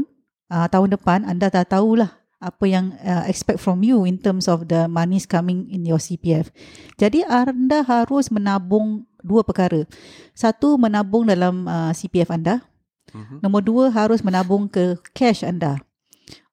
uh, 0.50 0.66
tahun 0.66 0.88
depan 0.98 1.18
anda 1.22 1.46
dah 1.46 1.62
tahulah 1.62 2.10
apa 2.40 2.64
yang 2.66 2.96
uh, 3.04 3.28
expect 3.30 3.60
from 3.60 3.84
you 3.84 4.08
in 4.08 4.16
terms 4.16 4.48
of 4.50 4.66
the 4.66 4.90
money 4.90 5.22
coming 5.22 5.70
in 5.70 5.86
your 5.86 6.02
CPF. 6.02 6.50
Jadi 6.98 7.22
anda 7.28 7.86
harus 7.86 8.32
menabung 8.32 9.06
dua 9.22 9.46
perkara. 9.46 9.86
Satu 10.34 10.80
menabung 10.80 11.28
dalam 11.28 11.68
uh, 11.68 11.92
CPF 11.94 12.32
anda. 12.32 12.64
Mm-hmm. 13.12 13.38
Nombor 13.44 13.62
dua 13.62 13.84
harus 13.92 14.24
menabung 14.24 14.66
ke 14.66 14.96
cash 15.12 15.44
anda. 15.44 15.78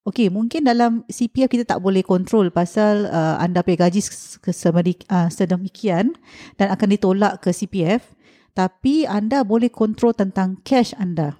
Okey, 0.08 0.32
mungkin 0.32 0.64
dalam 0.64 1.04
CPF 1.12 1.52
kita 1.52 1.68
tak 1.68 1.84
boleh 1.84 2.00
kontrol 2.00 2.48
pasal 2.48 3.12
uh, 3.12 3.36
anda 3.44 3.60
pay 3.60 3.76
gaji 3.76 4.00
uh, 4.00 5.28
sedemikian 5.28 6.16
dan 6.56 6.72
akan 6.72 6.88
ditolak 6.96 7.44
ke 7.44 7.52
CPF. 7.52 8.16
Tapi 8.56 9.04
anda 9.04 9.44
boleh 9.44 9.68
kontrol 9.68 10.16
tentang 10.16 10.64
cash 10.64 10.96
anda. 10.96 11.36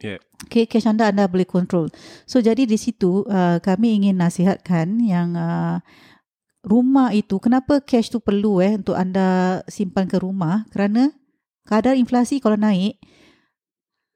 Yeah. 0.00 0.24
Okay, 0.48 0.64
cash 0.64 0.88
anda 0.88 1.12
anda 1.12 1.28
boleh 1.28 1.44
kontrol. 1.44 1.92
So 2.24 2.40
jadi 2.40 2.64
di 2.64 2.80
situ 2.80 3.28
uh, 3.28 3.60
kami 3.60 4.00
ingin 4.00 4.16
nasihatkan 4.16 4.96
yang 5.04 5.36
uh, 5.36 5.84
rumah 6.64 7.12
itu 7.12 7.36
kenapa 7.36 7.84
cash 7.84 8.08
tu 8.08 8.24
perlu 8.24 8.64
eh 8.64 8.80
untuk 8.80 8.96
anda 8.96 9.60
simpan 9.68 10.08
ke 10.08 10.16
rumah 10.16 10.64
kerana 10.72 11.12
kadar 11.68 11.92
inflasi 12.00 12.40
kalau 12.40 12.56
naik 12.56 12.96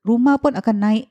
rumah 0.01 0.41
pun 0.41 0.57
akan 0.57 0.77
naik 0.81 1.05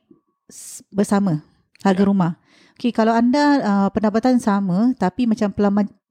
bersama 0.90 1.46
harga 1.86 2.02
yeah. 2.02 2.10
rumah. 2.10 2.39
Okay, 2.80 2.96
kalau 2.96 3.12
anda 3.12 3.60
uh, 3.60 3.88
pendapatan 3.92 4.40
sama 4.40 4.96
tapi 4.96 5.28
macam 5.28 5.52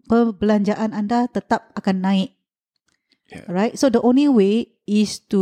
perbelanjaan 0.06 0.94
anda 0.94 1.26
tetap 1.26 1.74
akan 1.74 1.98
naik. 2.06 2.38
Yeah. 3.34 3.50
Right? 3.50 3.74
So 3.74 3.90
the 3.90 3.98
only 4.06 4.30
way 4.30 4.78
is 4.86 5.18
to 5.34 5.42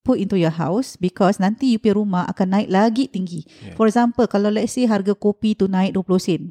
put 0.00 0.16
into 0.16 0.40
your 0.40 0.56
house 0.56 0.96
because 0.96 1.36
nanti 1.36 1.76
you 1.76 1.78
punya 1.82 2.00
rumah 2.00 2.24
akan 2.32 2.56
naik 2.56 2.68
lagi 2.72 3.04
tinggi. 3.04 3.44
Yeah. 3.44 3.76
For 3.76 3.84
example, 3.84 4.24
kalau 4.32 4.48
let's 4.48 4.72
say 4.72 4.88
harga 4.88 5.12
kopi 5.12 5.52
tu 5.52 5.68
naik 5.68 5.92
20 5.92 6.24
sen. 6.24 6.42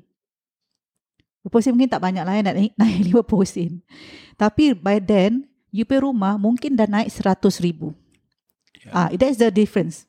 20 1.49 1.65
sen 1.65 1.73
mungkin 1.73 1.89
tak 1.89 2.05
banyak 2.05 2.21
lah 2.29 2.33
ya, 2.37 2.41
naik, 2.45 2.77
naik 2.81 3.09
50 3.09 3.25
sen. 3.49 3.71
Tapi 4.37 4.77
by 4.77 5.01
then, 5.01 5.49
you 5.73 5.81
punya 5.81 6.05
rumah 6.05 6.37
mungkin 6.37 6.77
dah 6.77 6.85
naik 6.85 7.09
100 7.09 7.41
ribu. 7.57 7.97
Yeah. 8.85 8.93
Ah, 8.93 9.09
that's 9.17 9.41
the 9.41 9.49
difference. 9.49 10.05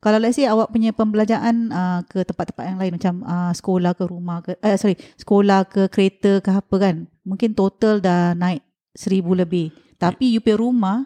Kalau 0.00 0.16
let's 0.16 0.40
say 0.40 0.48
awak 0.48 0.72
punya 0.72 0.96
pembelajaran 0.96 1.68
uh, 1.68 2.00
ke 2.08 2.24
tempat-tempat 2.24 2.64
yang 2.64 2.80
lain 2.80 2.92
macam 2.96 3.14
uh, 3.20 3.52
sekolah 3.52 3.92
ke 3.92 4.04
rumah 4.08 4.40
ke, 4.40 4.56
eh, 4.64 4.80
sorry, 4.80 4.96
sekolah 5.20 5.68
ke 5.68 5.92
kereta 5.92 6.40
ke 6.40 6.50
apa 6.50 6.76
kan, 6.80 6.96
mungkin 7.20 7.52
total 7.52 8.00
dah 8.00 8.32
naik 8.32 8.64
seribu 8.96 9.36
lebih. 9.36 9.68
Tapi 10.00 10.32
you 10.32 10.40
punya 10.40 10.56
rumah 10.56 11.04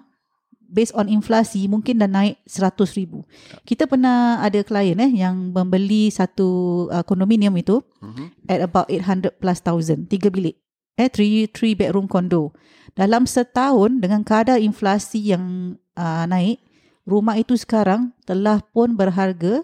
based 0.70 0.94
on 0.94 1.10
inflasi 1.10 1.66
mungkin 1.66 1.98
dah 1.98 2.10
naik 2.10 2.38
100 2.46 2.94
ribu. 2.94 3.26
Kita 3.66 3.90
pernah 3.90 4.38
ada 4.38 4.62
klien 4.62 4.98
eh 4.98 5.10
yang 5.10 5.50
membeli 5.50 6.10
satu 6.10 6.48
uh, 6.90 7.02
kondominium 7.02 7.54
itu 7.58 7.82
Mhm. 7.98 8.46
at 8.46 8.60
about 8.62 8.86
800 8.86 9.34
plus 9.42 9.58
thousand, 9.58 10.06
tiga 10.06 10.30
bilik. 10.30 10.54
Eh, 10.94 11.10
three, 11.10 11.50
three 11.50 11.74
bedroom 11.74 12.06
condo. 12.06 12.54
Dalam 12.94 13.26
setahun 13.26 13.98
dengan 13.98 14.22
kadar 14.22 14.62
inflasi 14.62 15.34
yang 15.34 15.74
uh, 15.98 16.22
naik, 16.30 16.62
rumah 17.04 17.36
itu 17.36 17.54
sekarang 17.54 18.12
telah 18.24 18.60
pun 18.66 18.92
berharga 18.92 19.60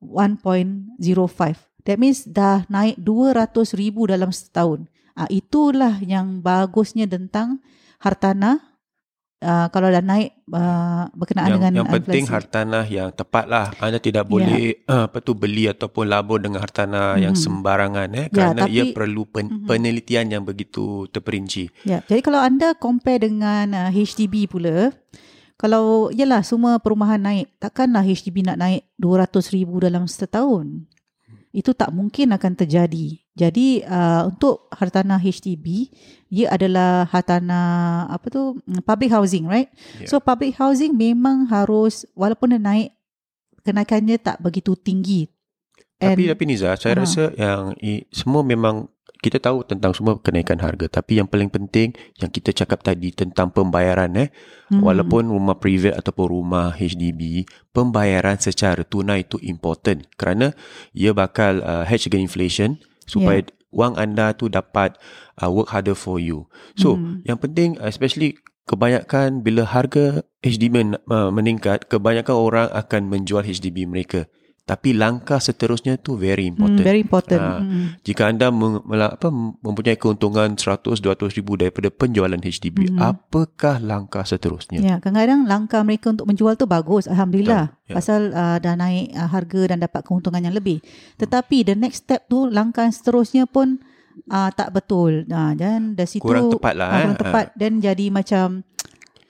1.05. 0.00 1.00
That 1.86 1.96
means 1.96 2.26
dah 2.26 2.66
naik 2.66 2.98
200 2.98 3.46
ribu 3.74 4.06
dalam 4.06 4.30
setahun. 4.30 4.90
Ah 5.14 5.30
itulah 5.30 5.96
yang 6.02 6.40
bagusnya 6.40 7.06
tentang 7.06 7.62
hartanah 7.96 8.60
uh, 9.40 9.70
kalau 9.70 9.88
dah 9.88 10.02
naik 10.02 10.34
uh, 10.50 11.08
berkenaan 11.14 11.46
yang, 11.48 11.56
dengan 11.56 11.72
yang 11.80 11.88
penting 11.88 12.26
inflasi. 12.26 12.34
hartanah 12.36 12.84
yang 12.84 13.08
tepat 13.10 13.44
lah. 13.46 13.66
Anda 13.78 13.96
tidak 13.96 14.26
Ya. 14.26 14.28
boleh 14.28 14.62
uh, 14.84 15.06
apa 15.06 15.18
tu 15.20 15.32
beli 15.32 15.70
ataupun 15.70 16.04
labur 16.04 16.42
dengan 16.42 16.60
hartanah 16.60 17.16
yang 17.16 17.32
Mhm. 17.32 17.40
sembarangan 17.40 18.08
eh 18.12 18.26
Ya, 18.28 18.32
kerana 18.34 18.60
ia 18.66 18.82
tapi- 18.82 18.92
perlu 18.92 19.22
pen, 19.24 19.46
Mhm. 19.48 19.64
penelitian 19.64 20.26
yang 20.28 20.42
begitu 20.44 21.06
terperinci. 21.08 21.70
Ya, 21.86 22.02
jadi 22.02 22.20
kalau 22.20 22.42
anda 22.42 22.74
compare 22.76 23.24
dengan 23.24 23.72
uh, 23.72 23.88
HDB 23.88 24.50
pula, 24.50 24.90
kalau 25.56 26.12
yalah 26.12 26.44
semua 26.44 26.76
perumahan 26.76 27.16
naik, 27.16 27.48
takkanlah 27.56 28.04
HDB 28.04 28.44
nak 28.44 28.60
naik 28.60 28.82
200 29.00 29.56
ribu 29.56 29.80
dalam 29.80 30.04
setahun. 30.04 30.84
Itu 31.48 31.72
tak 31.72 31.96
mungkin 31.96 32.36
akan 32.36 32.52
terjadi. 32.52 33.16
Jadi 33.32 33.80
uh, 33.88 34.28
untuk 34.28 34.68
hartanah 34.68 35.16
HDB, 35.16 35.88
ia 36.28 36.52
adalah 36.52 37.08
hartanah 37.08 38.04
apa 38.12 38.28
tu 38.28 38.60
mm, 38.60 38.84
public 38.84 39.08
housing, 39.08 39.48
right? 39.48 39.72
Ya. 39.96 40.08
So 40.12 40.20
public 40.20 40.60
housing 40.60 40.92
memang 40.92 41.48
harus 41.48 42.04
walaupun 42.12 42.52
dia 42.52 42.60
naik 42.60 42.90
kenaikannya 43.64 44.20
tak 44.20 44.36
begitu 44.44 44.76
tinggi. 44.76 45.32
Tapi 45.96 46.28
tapi 46.28 46.44
Niza, 46.44 46.76
saya 46.76 46.92
Aha. 46.92 47.00
rasa 47.00 47.24
yang 47.32 47.72
i, 47.80 48.04
semua 48.12 48.44
memang 48.44 48.92
kita 49.26 49.42
tahu 49.42 49.66
tentang 49.66 49.90
semua 49.90 50.14
kenaikan 50.22 50.62
harga 50.62 50.86
tapi 50.86 51.18
yang 51.18 51.26
paling 51.26 51.50
penting 51.50 51.90
yang 52.22 52.30
kita 52.30 52.54
cakap 52.54 52.86
tadi 52.86 53.10
tentang 53.10 53.50
pembayaran 53.50 54.14
eh 54.14 54.30
Hmm. 54.66 54.82
walaupun 54.82 55.30
rumah 55.30 55.58
private 55.62 55.94
ataupun 55.94 56.26
rumah 56.26 56.74
HDB 56.74 57.46
pembayaran 57.70 58.34
secara 58.38 58.82
tunai 58.82 59.22
itu 59.22 59.38
important 59.42 60.06
kerana 60.18 60.54
ia 60.90 61.14
bakal 61.14 61.62
uh, 61.62 61.86
hedge 61.86 62.10
against 62.10 62.34
inflation 62.34 62.78
supaya 63.06 63.46
wang 63.70 63.94
anda 63.94 64.34
tu 64.34 64.50
dapat 64.50 64.98
uh, 65.38 65.50
work 65.50 65.70
harder 65.70 65.94
for 65.94 66.18
you. 66.18 66.50
So 66.74 66.98
Hmm. 66.98 67.22
yang 67.22 67.38
penting 67.38 67.78
uh, 67.78 67.86
especially 67.86 68.38
kebanyakan 68.66 69.46
bila 69.46 69.62
harga 69.62 70.26
HDB 70.42 70.98
uh, 71.06 71.30
meningkat 71.30 71.86
kebanyakan 71.86 72.34
orang 72.34 72.68
akan 72.74 73.06
menjual 73.06 73.46
HDB 73.46 73.86
mereka. 73.86 74.26
Tapi 74.66 74.90
langkah 74.90 75.38
seterusnya 75.38 75.94
tu 75.94 76.18
very 76.18 76.50
Hmm, 76.50 76.58
important. 76.58 76.82
very 76.82 77.00
important. 77.00 77.38
Ah, 77.38 77.62
Hmm. 77.62 77.94
Jika 78.02 78.26
anda 78.26 78.50
meng, 78.50 78.82
mela- 78.82 79.14
apa, 79.14 79.30
mempunyai 79.30 79.94
keuntungan 79.94 80.58
100-200 80.58 81.30
ribu 81.32 81.54
daripada 81.54 81.86
penjualan 81.86 82.34
HDB, 82.34 82.90
Mhm. 82.90 82.98
apakah 82.98 83.78
langkah 83.78 84.26
seterusnya? 84.26 84.82
Ya, 84.82 84.98
kadang-kadang 84.98 85.46
langkah 85.46 85.86
mereka 85.86 86.10
untuk 86.10 86.26
menjual 86.26 86.58
tu 86.58 86.66
bagus, 86.66 87.06
alhamdulillah. 87.06 87.70
Betul, 87.70 87.86
ya. 87.86 87.94
Pasal 87.94 88.20
uh, 88.30 88.58
dah 88.58 88.74
naik 88.74 89.14
uh, 89.14 89.30
harga 89.30 89.60
dan 89.70 89.78
dapat 89.78 90.02
keuntungan 90.02 90.42
yang 90.42 90.52
lebih. 90.52 90.82
Tetapi 91.14 91.62
the 91.62 91.78
next 91.78 92.02
step 92.02 92.26
tu 92.26 92.50
langkah 92.50 92.90
seterusnya 92.90 93.46
pun 93.46 93.78
uh, 94.26 94.50
tak 94.50 94.74
betul. 94.74 95.30
Nah, 95.30 95.54
dan 95.54 95.94
dari 95.94 96.10
situ 96.10 96.26
Kurang 96.26 96.50
tepat 96.50 96.74
lah, 96.74 96.88
ah, 96.88 96.94
eh. 96.96 97.00
kurang 97.04 97.16
tepat 97.16 97.46
dan 97.54 97.78
jadi 97.78 98.06
macam 98.10 98.66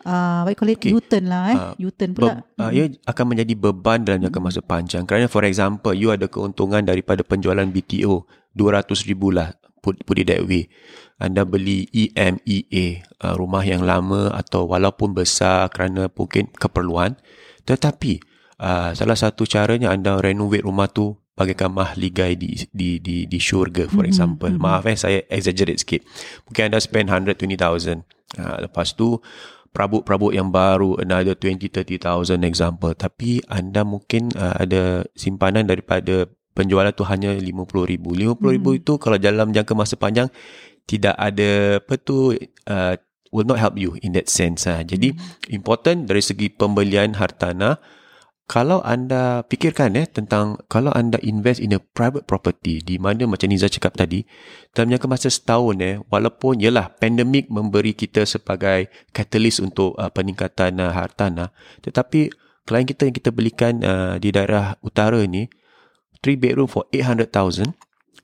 uh, 0.06 0.46
what 0.46 0.54
you 0.54 0.56
call 0.56 0.70
it 0.70 0.78
Okay. 0.78 0.94
U-turn 0.94 1.25
lah 1.26 1.42
eh. 1.50 1.56
Ah, 1.58 1.72
U-turn 1.76 2.14
Be, 2.14 2.22
pula. 2.22 2.32
uh, 2.56 2.70
ia 2.70 2.86
akan 3.04 3.25
menjadi 3.34 3.52
beban 3.54 4.06
dalam 4.06 4.22
jangka 4.22 4.38
masa 4.38 4.60
panjang. 4.62 5.02
Kerana 5.02 5.26
for 5.26 5.42
example, 5.42 5.90
you 5.90 6.14
ada 6.14 6.30
keuntungan 6.30 6.80
daripada 6.80 7.20
penjualan 7.20 7.66
BTO 7.66 8.22
200 8.54 8.86
ribu 9.04 9.34
lah, 9.34 9.50
put, 9.82 9.98
put 10.02 10.16
it 10.16 10.30
that 10.30 10.40
way. 10.42 10.70
Anda 11.16 11.42
beli 11.42 11.88
EMEA, 11.90 12.86
uh, 13.20 13.34
rumah 13.34 13.60
yang 13.60 13.82
lama 13.82 14.30
atau 14.30 14.64
walaupun 14.64 15.12
besar 15.12 15.68
kerana 15.68 16.06
mungkin 16.06 16.48
keperluan. 16.50 17.16
Tetapi 17.64 18.20
uh, 18.58 18.92
salah 18.92 19.16
satu 19.16 19.42
caranya 19.42 19.90
anda 19.90 20.16
renovate 20.16 20.62
rumah 20.62 20.86
tu 20.86 21.16
bagaikan 21.32 21.68
mahligai 21.68 22.32
di 22.32 22.56
di 22.70 22.96
di 22.96 23.25
di 23.25 23.38
syurga 23.38 23.84
for 23.86 24.04
Mhm, 24.04 24.08
example. 24.08 24.52
mhm. 24.52 24.60
Maaf 24.60 24.84
eh 24.86 24.96
saya 24.96 25.18
exaggerate 25.28 25.80
sikit. 25.80 26.00
Mungkin 26.44 26.62
anda 26.68 26.78
spend 26.78 27.08
120,000. 27.08 28.04
Uh, 28.36 28.56
lepas 28.60 28.92
tu 28.92 29.16
perabot-perabot 29.76 30.33
yang 30.33 30.49
baru 30.49 30.97
another 30.97 31.37
20 31.37 31.68
30,000 31.68 32.40
example 32.49 32.97
tapi 32.97 33.45
anda 33.52 33.85
mungkin 33.85 34.33
uh, 34.33 34.56
ada 34.56 35.04
simpanan 35.12 35.68
daripada 35.68 36.25
penjualan 36.56 36.88
tu 36.97 37.04
hanya 37.04 37.37
50,000. 37.37 38.00
50,000 38.00 38.40
Hmm. 38.40 38.73
itu 38.73 38.92
kalau 38.97 39.21
dalam 39.21 39.52
jangka 39.52 39.76
masa 39.76 40.00
panjang 40.00 40.33
tidak 40.88 41.12
ada 41.21 41.76
apa 41.85 41.95
tu 42.00 42.33
uh, 42.73 42.95
will 43.28 43.45
not 43.45 43.61
help 43.61 43.76
you 43.76 43.92
in 44.00 44.16
that 44.16 44.33
sense 44.33 44.64
ah. 44.64 44.80
Jadi 44.80 45.12
important 45.52 46.09
dari 46.09 46.25
segi 46.25 46.49
pembelian 46.49 47.12
hartanah 47.21 47.76
kalau 48.46 48.78
anda 48.86 49.42
fikirkan 49.50 49.98
eh 49.98 50.06
tentang 50.06 50.62
kalau 50.70 50.94
anda 50.94 51.18
invest 51.26 51.58
in 51.58 51.74
a 51.74 51.82
private 51.82 52.30
property 52.30 52.78
di 52.78 52.94
mana 52.96 53.26
macam 53.26 53.50
Niza 53.50 53.66
cakap 53.66 53.98
tadi 53.98 54.22
dalam 54.70 54.94
jangka 54.94 55.06
masa 55.10 55.26
setahun 55.26 55.76
eh 55.82 55.98
walaupun 56.06 56.62
yalah 56.62 56.94
pandemik 56.94 57.50
memberi 57.50 57.98
kita 57.98 58.22
sebagai 58.22 58.86
catalyst 59.10 59.58
untuk 59.58 59.98
uh, 59.98 60.08
peningkatan 60.14 60.78
uh, 60.78 60.94
hartanah 60.94 61.50
tetapi 61.82 62.30
klien 62.62 62.86
kita 62.86 63.10
yang 63.10 63.16
kita 63.18 63.30
belikan 63.34 63.82
uh, 63.82 64.14
di 64.22 64.30
daerah 64.30 64.78
utara 64.78 65.26
ni 65.26 65.50
3 66.22 66.38
bedroom 66.38 66.70
for 66.70 66.86
800,000 66.94 67.74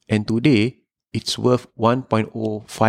and 0.06 0.22
today 0.26 0.82
it's 1.12 1.36
worth 1.36 1.68
1.05 1.76 2.32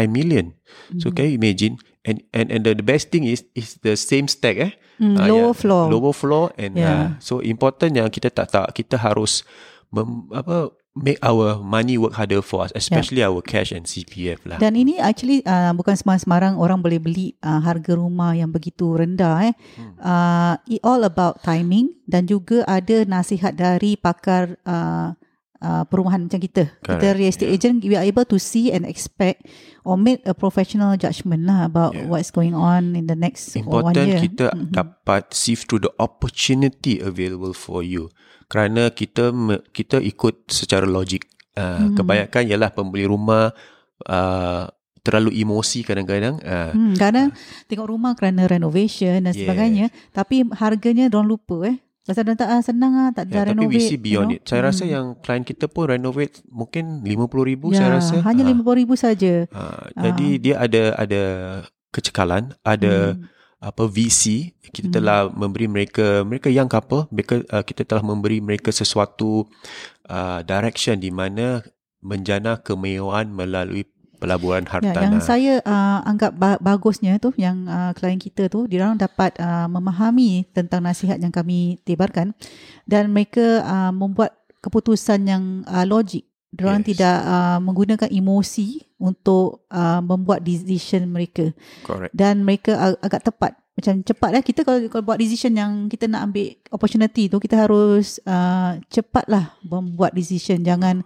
million. 0.10 0.56
So 0.98 1.12
can 1.12 1.30
you 1.30 1.36
imagine 1.38 1.78
and 2.04 2.22
and 2.32 2.48
and 2.50 2.62
the, 2.64 2.74
the 2.74 2.84
best 2.84 3.10
thing 3.10 3.24
is 3.24 3.44
is 3.54 3.80
the 3.82 3.96
same 3.96 4.28
stack 4.28 4.58
eh 4.60 4.74
Hmm, 4.94 5.18
Ah, 5.18 5.26
lower 5.26 5.50
yeah. 5.50 5.58
floor. 5.58 5.84
lower 5.90 6.14
floor 6.14 6.46
and 6.54 6.78
Yeah. 6.78 6.86
uh, 6.86 7.08
so 7.18 7.42
important 7.42 7.98
yang 7.98 8.08
kita 8.08 8.30
tak 8.30 8.46
tak 8.48 8.78
kita 8.78 8.94
harus 8.96 9.42
mem, 9.90 10.30
apa 10.30 10.70
make 10.94 11.18
our 11.26 11.58
money 11.58 11.98
work 11.98 12.14
harder 12.14 12.46
for 12.46 12.62
us 12.62 12.70
especially 12.78 13.26
our 13.26 13.42
cash 13.42 13.74
and 13.74 13.90
CPF 13.90 14.46
lah 14.46 14.62
Dan 14.62 14.78
ini 14.78 15.02
actually 15.02 15.42
uh, 15.42 15.74
bukan 15.74 15.98
sembarang-sembarang 15.98 16.54
orang 16.56 16.78
boleh 16.78 17.02
beli 17.02 17.34
uh, 17.42 17.58
harga 17.58 17.98
rumah 17.98 18.38
yang 18.38 18.54
begitu 18.54 18.94
rendah 18.94 19.50
eh. 19.50 19.54
Hmm. 19.74 19.98
Uh, 19.98 20.54
it 20.70 20.78
all 20.86 21.02
about 21.02 21.42
timing 21.42 21.98
dan 22.06 22.30
juga 22.30 22.62
ada 22.70 23.02
nasihat 23.04 23.58
dari 23.58 23.98
pakar 23.98 24.62
uh, 24.62 25.18
uh, 25.64 25.88
perumahan 25.88 26.28
macam 26.28 26.38
kita. 26.38 26.70
Kita 26.78 27.00
Correct, 27.00 27.16
real 27.16 27.32
estate 27.32 27.50
agent 27.50 27.80
we 27.82 27.96
are 27.96 28.04
able 28.04 28.28
to 28.28 28.36
see 28.36 28.70
and 28.70 28.84
expect 28.84 29.48
or 29.82 29.96
make 29.96 30.20
a 30.24 30.36
professional 30.36 30.94
judgment 30.96 31.48
lah 31.48 31.66
about 31.66 31.96
Yeah. 31.96 32.06
what's 32.06 32.30
going 32.30 32.52
on 32.54 32.94
in 32.94 33.08
the 33.08 33.16
next 33.16 33.56
one 33.56 33.64
important 33.64 34.06
year. 34.06 34.20
kita 34.22 34.52
Mhm. 34.52 34.72
dapat 34.72 35.32
sift 35.32 35.68
through 35.68 35.82
the 35.82 35.94
opportunity 35.98 37.00
available 37.00 37.52
for 37.52 37.80
you 37.82 38.12
kerana 38.48 38.92
kita 38.92 39.32
kita 39.72 39.98
ikut 39.98 40.48
secara 40.48 40.84
logik 40.84 41.28
uh, 41.56 41.88
Hmm. 41.88 41.96
kebanyakan 41.96 42.44
ialah 42.46 42.70
pembeli 42.72 43.04
rumah 43.04 43.52
uh, 44.08 44.68
terlalu 45.04 45.36
emosi 45.36 45.84
kadang-kadang 45.84 46.40
uh, 46.40 46.72
Hmm, 46.72 46.96
kadang 46.96 47.36
tengok 47.68 47.92
rumah 47.92 48.16
kerana 48.16 48.48
renovation 48.48 49.20
dan 49.20 49.36
Yeah. 49.36 49.44
sebagainya 49.44 49.86
tapi 50.16 50.48
harganya 50.56 51.12
diorang 51.12 51.28
lupa 51.28 51.68
eh. 51.68 51.83
Pasal 52.04 52.22
diorang 52.22 52.36
tak 52.38 52.50
ah, 52.50 52.60
senang 52.60 52.94
ah 52.98 53.10
tak 53.10 53.26
Ya, 53.28 53.42
ada 53.42 53.52
tapi 53.52 53.64
we 53.64 53.80
renovate. 53.80 53.88
see 53.88 53.96
beyond 53.98 54.28
you 54.28 54.36
know. 54.36 54.38
it. 54.38 54.42
Saya 54.44 54.62
rasa 54.62 54.84
Hmm. 54.84 54.92
yang 54.92 55.06
klien 55.18 55.42
kita 55.42 55.66
pun 55.66 55.88
renovate 55.88 56.44
mungkin 56.46 57.00
50 57.02 57.44
ribu 57.46 57.72
ya, 57.72 57.80
saya 57.80 57.90
rasa. 57.96 58.16
hanya 58.22 58.44
Ah, 58.44 58.48
RM50,000 58.50 58.92
saja. 58.94 59.34
ah, 59.50 59.88
jadi 59.98 60.28
dia 60.38 60.56
ada 60.58 60.84
ada 60.98 61.24
kecekalan, 61.90 62.44
ada 62.62 63.16
Hmm. 63.16 63.24
apa 63.62 63.84
VC 63.86 64.52
kita 64.68 64.90
Hmm. 64.90 64.96
telah 64.98 65.20
memberi 65.30 65.66
mereka 65.66 66.06
mereka 66.22 66.52
young 66.52 66.68
couple 66.68 67.08
mereka 67.08 67.40
uh, 67.48 67.62
kita 67.62 67.84
telah 67.84 68.04
memberi 68.04 68.44
mereka 68.44 68.68
sesuatu 68.70 69.48
uh, 70.06 70.44
direction 70.44 70.98
di 70.98 71.08
mana 71.08 71.64
menjana 72.00 72.58
kemewahan 72.58 73.32
melalui 73.32 73.88
pelaburan 74.24 74.64
Ya, 74.64 74.72
hartanah. 74.72 75.04
yang 75.04 75.20
saya 75.20 75.60
uh, 75.62 76.00
anggap 76.04 76.32
ba- 76.34 76.58
bagusnya 76.58 77.20
tu 77.20 77.36
yang 77.36 77.68
uh, 77.68 77.92
klien 77.92 78.16
kita 78.16 78.48
tu 78.48 78.64
dia 78.66 78.82
orang 78.82 78.96
dapat 78.96 79.36
uh, 79.38 79.68
memahami 79.68 80.48
tentang 80.50 80.80
nasihat 80.80 81.20
yang 81.20 81.30
kami 81.30 81.78
tebarkan 81.84 82.32
dan 82.84 83.12
mereka 83.12 83.60
uh, 83.62 83.92
membuat 83.92 84.32
keputusan 84.58 85.20
yang 85.24 85.44
uh, 85.66 85.84
logik. 85.84 86.24
Dia 86.50 86.70
orang 86.70 86.82
Yes. 86.82 86.96
tidak 86.96 87.18
uh, 87.20 87.60
menggunakan 87.60 88.08
emosi 88.08 88.68
untuk 88.96 89.66
uh, 89.68 90.00
membuat 90.00 90.40
decision 90.40 91.10
mereka 91.10 91.50
Correct. 91.82 92.14
dan 92.14 92.42
mereka 92.42 92.78
ag- 92.78 93.02
agak 93.02 93.26
tepat 93.26 93.52
macam 93.74 94.06
cepat 94.06 94.30
lah 94.30 94.44
kita 94.46 94.62
kalau, 94.62 94.86
kalau 94.86 95.02
buat 95.02 95.18
decision 95.18 95.50
yang 95.52 95.90
kita 95.90 96.06
nak 96.06 96.30
ambil 96.30 96.54
opportunity 96.70 97.26
tu 97.26 97.42
kita 97.42 97.58
harus 97.58 98.22
uh, 98.24 98.78
cepatlah 98.86 99.58
membuat 99.66 100.14
decision 100.14 100.62
jangan 100.62 101.02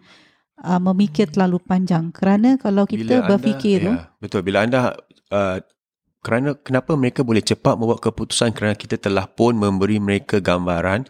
uh, 0.62 0.82
memikir 0.82 1.30
terlalu 1.30 1.62
panjang. 1.62 2.10
Kerana 2.10 2.58
kalau 2.58 2.86
kita 2.86 3.02
Bila 3.04 3.14
anda- 3.22 3.30
berfikir 3.36 3.78
tu 3.84 3.94
ya, 3.94 4.10
betul. 4.22 4.42
Bila 4.42 4.58
anda 4.66 4.98
uh, 5.32 5.58
kerana 6.22 6.58
kenapa 6.60 6.98
mereka 7.00 7.22
boleh 7.24 7.42
cepat 7.46 7.78
membuat 7.80 8.04
keputusan? 8.04 8.52
Kerana 8.52 8.74
kita 8.76 8.98
telah 9.00 9.30
pun 9.30 9.56
memberi 9.56 10.02
mereka 10.02 10.44
gambaran 10.44 11.08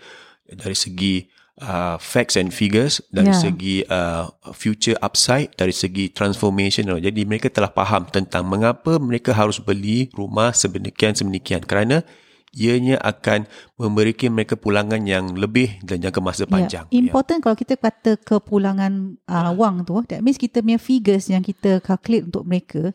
dari 0.48 0.78
segi 0.78 1.26
uh, 1.64 1.98
facts 1.98 2.38
and 2.38 2.54
figures 2.54 3.02
dari 3.10 3.34
Ya. 3.34 3.40
segi 3.40 3.82
uh, 3.88 4.30
future 4.54 4.96
upside 5.02 5.52
dari 5.58 5.74
segi 5.74 6.14
transformation. 6.14 6.88
Jadi 7.02 7.22
mereka 7.26 7.50
telah 7.50 7.72
faham 7.72 8.06
tentang 8.08 8.46
mengapa 8.46 9.02
mereka 9.02 9.34
harus 9.34 9.58
beli 9.58 10.08
rumah 10.14 10.54
sedemikian 10.54 11.18
sedemikian 11.18 11.66
kerana 11.66 12.06
ianya 12.56 12.96
akan 13.04 13.44
memberikan 13.76 14.32
mereka 14.32 14.56
pulangan 14.56 15.04
yang 15.04 15.36
lebih 15.36 15.80
dan 15.84 16.00
jangka 16.00 16.20
masa 16.24 16.44
panjang 16.48 16.88
Yeah. 16.88 17.04
Important 17.10 17.44
kalau 17.44 17.56
kita 17.56 17.76
kata 17.76 18.16
kepulangan 18.20 19.20
uh, 19.28 19.52
wang 19.54 19.84
tu, 19.84 20.00
that 20.08 20.24
means 20.24 20.40
kita 20.40 20.64
punya 20.64 20.80
figures 20.80 21.28
yang 21.28 21.44
kita 21.44 21.84
calculate 21.84 22.28
untuk 22.32 22.48
mereka 22.48 22.92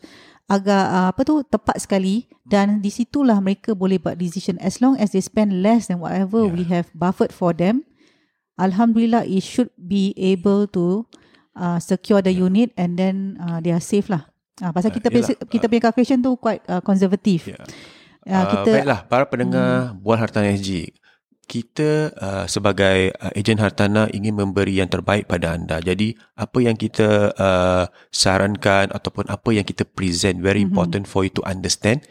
agak 0.48 0.84
uh, 0.88 1.08
apa 1.12 1.20
tu 1.22 1.40
tepat 1.44 1.80
sekali 1.80 2.26
dan 2.44 2.82
di 2.82 2.90
situlah 2.90 3.38
mereka 3.40 3.72
boleh 3.72 3.96
buat 3.96 4.18
decision 4.18 4.58
as 4.60 4.82
long 4.82 4.98
as 4.98 5.12
they 5.14 5.22
spend 5.22 5.60
less 5.60 5.88
than 5.88 6.00
whatever 6.00 6.44
Yeah. 6.44 6.52
we 6.52 6.62
have 6.68 6.88
buffered 6.92 7.32
for 7.32 7.52
them. 7.52 7.84
Alhamdulillah, 8.60 9.24
it 9.24 9.40
should 9.40 9.72
be 9.74 10.12
able 10.14 10.68
to 10.76 11.08
uh, 11.56 11.80
secure 11.80 12.20
the 12.20 12.30
unit 12.30 12.70
and 12.76 13.00
then 13.00 13.40
uh, 13.40 13.58
they 13.64 13.72
are 13.72 13.80
safe 13.82 14.12
lah. 14.12 14.28
Uh, 14.60 14.68
pasal 14.70 14.92
Ah, 14.92 14.94
kita 15.00 15.08
punya, 15.08 15.24
yelah. 15.32 15.48
kita 15.48 15.64
punya 15.66 15.82
calculation 15.82 16.18
tu 16.20 16.36
quite 16.36 16.60
uh, 16.68 16.84
conservative. 16.84 17.48
Ya. 18.26 18.42
Uh, 18.42 18.42
Uh, 18.42 18.50
kita 18.50 18.68
baiklah 18.70 19.00
para 19.10 19.24
pendengar 19.26 19.98
Bual 19.98 20.18
Hartanah 20.20 20.54
SG 20.54 20.94
kita 21.52 22.14
uh, 22.16 22.46
sebagai 22.48 23.12
uh, 23.18 23.28
ejen 23.36 23.60
hartanah 23.60 24.08
ingin 24.14 24.32
memberi 24.32 24.80
yang 24.80 24.88
terbaik 24.88 25.28
pada 25.28 25.52
anda. 25.52 25.84
Jadi 25.84 26.16
apa 26.32 26.58
yang 26.64 26.80
kita 26.80 27.34
uh, 27.36 27.84
sarankan 28.08 28.88
ataupun 28.88 29.28
apa 29.28 29.52
yang 29.52 29.66
kita 29.66 29.84
present 29.84 30.40
very 30.40 30.64
important 30.64 31.04
for 31.04 31.28
you 31.28 31.32
to 31.34 31.44
understand. 31.44 32.06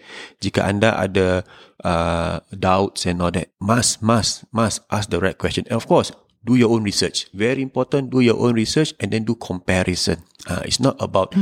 Jika 0.46 0.68
anda 0.68 0.94
ada 0.94 1.42
uh, 1.82 2.38
doubts 2.54 3.10
and 3.10 3.18
all 3.18 3.34
that, 3.34 3.50
must 3.58 4.06
must 4.06 4.46
must 4.54 4.86
ask 4.94 5.10
the 5.10 5.18
right 5.18 5.42
question. 5.42 5.66
And 5.74 5.80
of 5.80 5.90
course, 5.90 6.14
do 6.46 6.54
your 6.54 6.70
own 6.70 6.86
research. 6.86 7.26
Very 7.34 7.66
important, 7.66 8.14
do 8.14 8.22
your 8.22 8.38
own 8.38 8.54
research 8.54 8.94
and 9.02 9.10
then 9.10 9.26
do 9.26 9.34
comparison. 9.34 10.22
Uh, 10.46 10.62
it's 10.70 10.78
not 10.78 11.00
about 11.02 11.34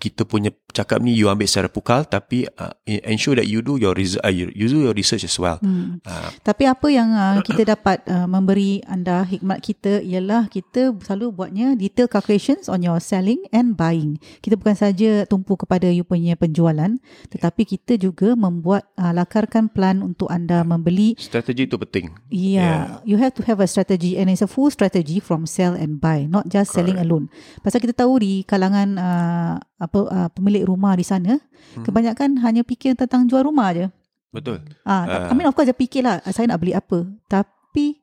kita 0.00 0.24
punya 0.24 0.50
cakap 0.70 1.02
ni 1.02 1.14
you 1.14 1.30
ambil 1.30 1.46
secara 1.46 1.68
pukal 1.70 2.06
tapi 2.06 2.46
uh, 2.58 2.72
ensure 2.86 3.36
that 3.38 3.46
you 3.46 3.60
do 3.60 3.76
your 3.76 3.94
research, 3.94 4.22
uh, 4.22 4.32
you, 4.32 4.50
do 4.50 4.86
your 4.86 4.96
research 4.96 5.26
as 5.26 5.34
well. 5.36 5.58
Hmm. 5.62 5.98
Uh, 6.06 6.30
Tapi 6.42 6.66
apa 6.66 6.86
yang 6.88 7.10
uh, 7.12 7.38
kita 7.42 7.66
dapat 7.66 8.02
uh, 8.06 8.26
memberi 8.26 8.82
anda 8.86 9.22
hikmat 9.26 9.60
kita 9.60 10.00
ialah 10.00 10.46
kita 10.48 10.94
selalu 11.02 11.34
buatnya 11.34 11.74
detail 11.74 12.06
calculations 12.06 12.70
on 12.70 12.82
your 12.82 12.98
selling 12.98 13.42
and 13.50 13.74
buying. 13.74 14.18
Kita 14.40 14.54
bukan 14.54 14.76
saja 14.78 15.26
tumpu 15.26 15.58
kepada 15.58 15.90
you 15.90 16.06
punya 16.06 16.34
penjualan 16.34 16.96
tetapi 17.30 17.62
kita 17.66 17.98
juga 18.00 18.34
membuat 18.38 18.88
uh, 18.96 19.12
lakarkan 19.14 19.70
plan 19.70 20.00
untuk 20.00 20.30
anda 20.30 20.62
membeli. 20.62 21.18
strategi 21.18 21.66
itu 21.66 21.76
penting. 21.78 22.12
Yeah, 22.30 23.00
you 23.04 23.16
have 23.18 23.34
to 23.38 23.42
have 23.46 23.58
a 23.62 23.68
strategy 23.68 24.18
and 24.18 24.28
it's 24.28 24.44
a 24.44 24.50
full 24.50 24.70
strategy 24.70 25.18
from 25.22 25.44
sell 25.46 25.74
and 25.74 25.98
buy, 26.02 26.26
not 26.26 26.50
just 26.50 26.74
selling 26.74 26.98
alone. 26.98 27.32
Pasal 27.64 27.82
kita 27.82 27.94
tahu 27.94 28.22
di 28.22 28.32
kalangan 28.44 28.88
uh, 28.96 29.54
apa 29.80 29.98
uh, 30.12 30.28
pemilik 30.32 30.59
rumah 30.64 30.94
di 30.94 31.04
sana, 31.04 31.38
kebanyakan 31.80 32.40
hanya 32.40 32.62
fikir 32.62 32.94
tentang 32.94 33.26
jual 33.26 33.44
rumah 33.44 33.72
je. 33.72 33.86
Betul. 34.30 34.62
Ah, 34.86 35.26
uh, 35.26 35.30
I 35.30 35.34
mean 35.34 35.46
of 35.46 35.54
course 35.54 35.66
dia 35.66 35.74
fikirlah 35.74 36.22
ah, 36.22 36.30
saya 36.30 36.46
nak 36.46 36.62
beli 36.62 36.70
apa. 36.72 37.02
Tapi 37.26 37.98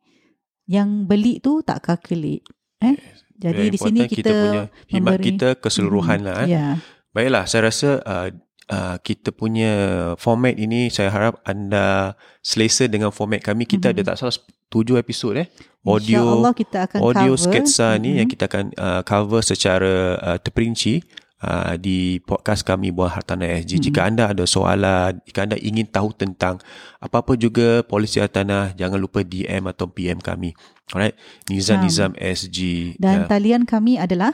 yang 0.68 1.08
beli 1.08 1.40
tu 1.40 1.64
tak 1.64 1.80
calculate. 1.84 2.44
Eh? 2.84 2.96
Jadi 3.38 3.64
Very 3.70 3.72
di 3.72 3.80
sini 3.80 4.00
important 4.04 4.18
kita, 4.18 4.36
punya 4.36 4.62
memberi- 4.92 5.26
kita 5.32 5.48
keseluruhan 5.56 6.20
lah. 6.26 6.44
Eh. 6.44 6.52
Yeah. 6.52 6.74
Baiklah, 7.16 7.48
saya 7.48 7.70
rasa 7.72 7.90
uh, 8.04 8.28
uh, 8.70 8.96
kita 9.00 9.32
punya 9.32 9.72
format 10.20 10.54
ini 10.54 10.92
saya 10.92 11.10
harap 11.10 11.40
anda 11.48 12.18
selesa 12.44 12.86
dengan 12.86 13.14
format 13.14 13.40
kami. 13.40 13.64
Kita 13.64 13.90
Mhm. 13.90 13.94
ada 13.96 14.02
tak 14.14 14.16
salah 14.20 14.36
tujuh 14.68 15.00
episod 15.00 15.38
eh. 15.40 15.48
Audio 15.88 16.44
kita 16.52 16.92
akan 16.92 17.00
audio 17.00 17.32
cover. 17.32 17.44
sketsa 17.48 17.96
ni 17.96 18.12
Mhm. 18.12 18.18
yang 18.20 18.28
kita 18.28 18.44
akan 18.52 18.66
uh, 18.76 19.02
cover 19.08 19.40
secara 19.40 19.94
uh, 20.20 20.38
terperinci 20.38 21.00
uh, 21.44 21.74
di 21.78 22.18
podcast 22.24 22.66
kami 22.66 22.90
Buah 22.90 23.20
Hartanah 23.20 23.46
SG. 23.62 23.78
Mhm. 23.78 23.84
Jika 23.90 24.00
anda 24.06 24.24
ada 24.32 24.46
soalan, 24.48 25.22
jika 25.26 25.46
anda 25.46 25.58
ingin 25.60 25.86
tahu 25.86 26.14
tentang 26.14 26.62
apa-apa 26.98 27.38
juga 27.38 27.82
polisi 27.86 28.18
hartanah, 28.18 28.74
jangan 28.74 28.98
lupa 28.98 29.22
DM 29.22 29.70
atau 29.70 29.90
PM 29.90 30.18
kami. 30.22 30.54
Alright, 30.94 31.18
Nizam. 31.52 31.84
Nizam 31.84 32.12
SG 32.16 32.96
Dan 32.96 33.26
uh, 33.26 33.28
talian 33.28 33.68
kami 33.68 34.00
adalah 34.00 34.32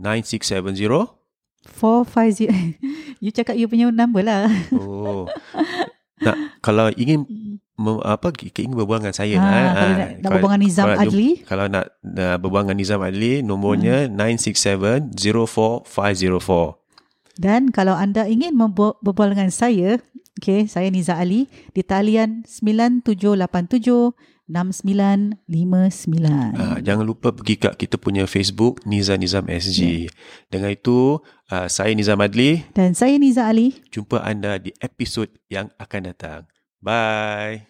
9670 0.00 1.20
450. 1.68 2.80
you 3.24 3.30
cakap 3.30 3.52
you 3.54 3.68
punya 3.68 3.92
number 3.92 4.24
lah. 4.24 4.48
Oh. 4.72 5.28
Nak 6.20 6.60
kalau 6.64 6.88
ingin 6.96 7.24
mem, 7.80 7.96
apa 7.98 8.30
ingin 8.36 8.70
berbual 8.70 9.00
dengan 9.00 9.12
saya 9.12 9.34
Ah, 9.34 9.40
lah. 9.40 9.48
kalau 9.48 9.64
ah. 9.64 9.96
nak, 9.96 10.20
nak 10.20 10.30
berbual 10.30 10.52
dengan 10.52 10.60
Nizam 10.62 10.86
kalau- 10.86 11.00
Adli. 11.02 11.28
Kalau 11.42 11.66
nak, 11.66 11.84
nak 12.04 12.36
berbual 12.38 12.62
dengan 12.62 12.76
Nizam 12.76 13.00
Adli, 13.00 13.40
nomornya 13.40 14.04
Hmm. 14.04 14.20
967-04504. 14.20 16.76
Dan 17.40 17.72
kalau 17.72 17.96
anda 17.96 18.28
ingin 18.28 18.52
berbual 19.00 19.32
dengan 19.32 19.48
saya, 19.48 19.96
okay, 20.36 20.68
saya 20.68 20.92
Niza 20.92 21.16
Ali 21.16 21.48
di 21.72 21.80
talian 21.80 22.44
9787 22.44 24.12
6959. 24.50 26.26
Uh, 26.52 26.78
jangan 26.82 27.06
lupa 27.06 27.30
pergi 27.30 27.54
kat 27.56 27.78
kita 27.78 27.96
punya 27.96 28.26
Facebook 28.26 28.82
Nizam 28.82 29.16
Nizam 29.16 29.46
SG. 29.46 29.80
Ya. 29.80 30.10
Dengan 30.50 30.74
itu, 30.74 31.22
uh, 31.48 31.66
saya 31.70 31.94
Nizam 31.94 32.18
Adli. 32.18 32.66
Dan 32.74 32.92
saya 32.92 33.14
Niza 33.14 33.46
Ali. 33.46 33.78
Jumpa 33.88 34.20
anda 34.20 34.58
di 34.58 34.74
episod 34.82 35.30
yang 35.46 35.70
akan 35.78 36.10
datang. 36.10 36.40
Bye. 36.82 37.69